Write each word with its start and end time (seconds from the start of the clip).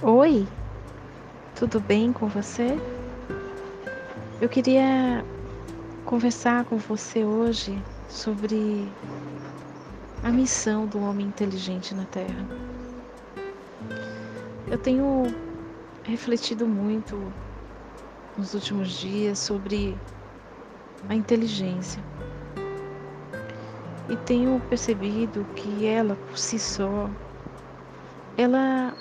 Oi, 0.00 0.46
tudo 1.56 1.80
bem 1.80 2.12
com 2.12 2.28
você? 2.28 2.78
Eu 4.40 4.48
queria 4.48 5.24
conversar 6.04 6.64
com 6.66 6.76
você 6.76 7.24
hoje 7.24 7.82
sobre 8.08 8.88
a 10.22 10.30
missão 10.30 10.86
do 10.86 11.00
homem 11.00 11.26
inteligente 11.26 11.96
na 11.96 12.04
Terra. 12.04 12.46
Eu 14.70 14.78
tenho 14.78 15.24
refletido 16.04 16.64
muito 16.64 17.32
nos 18.36 18.54
últimos 18.54 18.90
dias 18.90 19.40
sobre 19.40 19.98
a 21.08 21.14
inteligência 21.16 22.00
e 24.08 24.16
tenho 24.18 24.60
percebido 24.68 25.44
que 25.56 25.86
ela 25.86 26.14
por 26.14 26.38
si 26.38 26.56
só 26.56 27.10
ela 28.36 28.94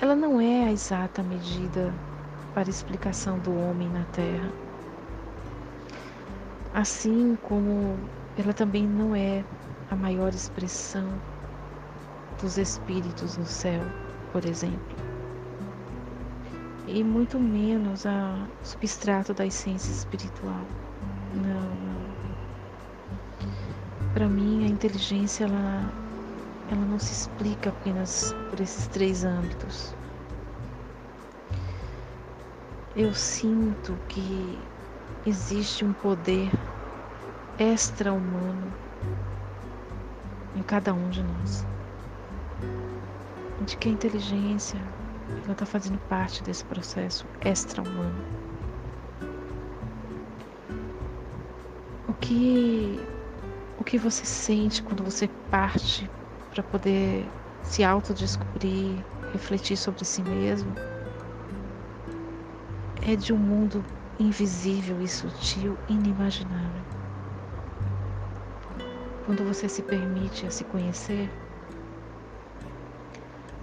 ela 0.00 0.16
não 0.16 0.40
é 0.40 0.64
a 0.64 0.72
exata 0.72 1.22
medida 1.22 1.92
para 2.54 2.68
a 2.68 2.70
explicação 2.70 3.38
do 3.38 3.54
homem 3.54 3.86
na 3.90 4.04
Terra. 4.06 4.50
Assim 6.72 7.36
como 7.42 7.98
ela 8.38 8.54
também 8.54 8.86
não 8.86 9.14
é 9.14 9.44
a 9.90 9.96
maior 9.96 10.30
expressão 10.30 11.06
dos 12.40 12.56
espíritos 12.56 13.36
no 13.36 13.44
céu, 13.44 13.82
por 14.32 14.46
exemplo. 14.46 14.96
E 16.86 17.04
muito 17.04 17.38
menos 17.38 18.06
a 18.06 18.46
substrato 18.62 19.34
da 19.34 19.44
essência 19.44 19.92
espiritual. 19.92 20.64
Não, 21.34 21.74
não. 21.76 22.00
Para 24.14 24.26
mim, 24.26 24.64
a 24.64 24.68
inteligência 24.68 25.44
ela 25.44 25.92
ela 26.70 26.84
não 26.84 26.98
se 26.98 27.12
explica 27.12 27.70
apenas 27.70 28.32
por 28.48 28.60
esses 28.60 28.86
três 28.86 29.24
âmbitos. 29.24 29.92
Eu 32.94 33.12
sinto 33.12 33.98
que 34.08 34.58
existe 35.26 35.84
um 35.84 35.92
poder 35.92 36.50
extra-humano 37.58 38.72
em 40.54 40.62
cada 40.62 40.94
um 40.94 41.08
de 41.10 41.22
nós. 41.22 41.66
De 43.66 43.76
que 43.76 43.88
a 43.88 43.92
inteligência 43.92 44.80
ela 45.42 45.52
está 45.52 45.66
fazendo 45.66 45.98
parte 46.08 46.42
desse 46.42 46.64
processo 46.64 47.26
extra-humano. 47.40 48.24
O 52.08 52.12
que 52.14 53.00
o 53.76 53.84
que 53.84 53.98
você 53.98 54.24
sente 54.24 54.82
quando 54.82 55.02
você 55.02 55.26
parte 55.50 56.08
para 56.50 56.62
poder 56.64 57.30
se 57.62 57.84
autodescobrir, 57.84 59.04
refletir 59.32 59.76
sobre 59.76 60.04
si 60.04 60.22
mesmo, 60.22 60.74
é 63.02 63.14
de 63.14 63.32
um 63.32 63.38
mundo 63.38 63.84
invisível 64.18 65.00
e 65.00 65.08
sutil, 65.08 65.78
inimaginável. 65.88 66.82
Quando 69.24 69.44
você 69.44 69.68
se 69.68 69.82
permite 69.82 70.46
a 70.46 70.50
se 70.50 70.64
conhecer, 70.64 71.30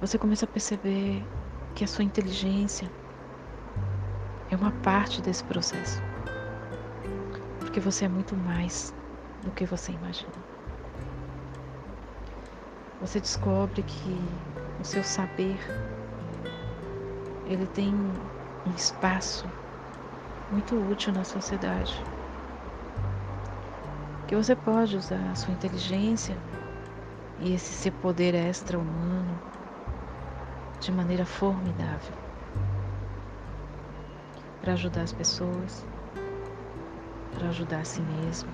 você 0.00 0.18
começa 0.18 0.44
a 0.44 0.48
perceber 0.48 1.26
que 1.74 1.82
a 1.82 1.86
sua 1.86 2.04
inteligência 2.04 2.90
é 4.50 4.56
uma 4.56 4.70
parte 4.70 5.22
desse 5.22 5.42
processo. 5.44 6.02
Porque 7.58 7.80
você 7.80 8.04
é 8.04 8.08
muito 8.08 8.36
mais 8.36 8.94
do 9.42 9.50
que 9.50 9.64
você 9.64 9.92
imagina 9.92 10.53
você 13.06 13.20
descobre 13.20 13.82
que 13.82 14.18
o 14.80 14.84
seu 14.84 15.04
saber 15.04 15.58
ele 17.44 17.66
tem 17.66 17.94
um 17.94 18.70
espaço 18.74 19.46
muito 20.50 20.74
útil 20.88 21.12
na 21.12 21.22
sociedade. 21.22 22.02
Que 24.26 24.34
você 24.34 24.56
pode 24.56 24.96
usar 24.96 25.20
a 25.30 25.34
sua 25.34 25.52
inteligência 25.52 26.34
e 27.40 27.52
esse 27.52 27.74
seu 27.74 27.92
poder 27.92 28.34
extra-humano 28.34 29.38
de 30.80 30.90
maneira 30.90 31.26
formidável 31.26 32.14
para 34.62 34.72
ajudar 34.72 35.02
as 35.02 35.12
pessoas, 35.12 35.86
para 37.34 37.48
ajudar 37.48 37.80
a 37.80 37.84
si 37.84 38.00
mesmo, 38.00 38.48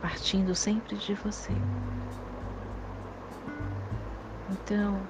partindo 0.00 0.54
sempre 0.54 0.96
de 0.96 1.12
você. 1.12 1.52
Então, 4.50 5.00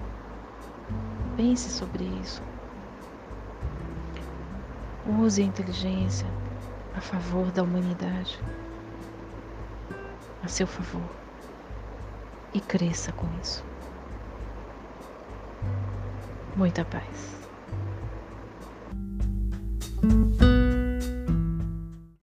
pense 1.37 1.71
sobre 1.71 2.05
isso. 2.05 2.43
Use 5.07 5.43
a 5.43 5.45
inteligência 5.45 6.27
a 6.95 7.01
favor 7.01 7.51
da 7.51 7.63
humanidade, 7.63 8.39
a 10.43 10.49
seu 10.49 10.67
favor, 10.67 11.09
e 12.53 12.61
cresça 12.61 13.13
com 13.13 13.27
isso. 13.41 13.65
Muita 16.57 16.85
paz. 16.85 17.50